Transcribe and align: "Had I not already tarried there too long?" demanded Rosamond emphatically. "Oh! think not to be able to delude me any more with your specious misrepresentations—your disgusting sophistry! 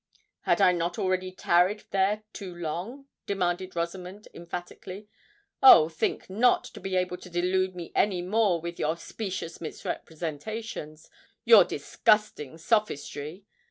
"Had 0.45 0.61
I 0.61 0.71
not 0.71 0.97
already 0.97 1.31
tarried 1.31 1.83
there 1.91 2.23
too 2.33 2.55
long?" 2.55 3.05
demanded 3.27 3.75
Rosamond 3.75 4.27
emphatically. 4.33 5.07
"Oh! 5.61 5.89
think 5.89 6.27
not 6.27 6.63
to 6.63 6.79
be 6.79 6.95
able 6.95 7.17
to 7.17 7.29
delude 7.29 7.75
me 7.75 7.91
any 7.93 8.23
more 8.23 8.59
with 8.59 8.79
your 8.79 8.97
specious 8.97 9.61
misrepresentations—your 9.61 11.65
disgusting 11.65 12.57
sophistry! 12.57 13.45